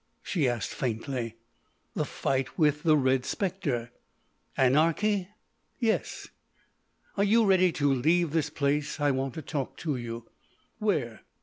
[0.23, 1.35] she asked faintly.
[1.93, 3.91] "The fight with the Red Spectre."
[4.57, 5.27] "Anarchy?"
[5.79, 6.27] "Yes....
[7.17, 8.99] Are you ready to leave this place?
[8.99, 10.25] I want to talk to you."
[10.79, 11.21] "Where?"